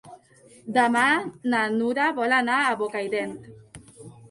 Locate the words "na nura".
1.55-2.09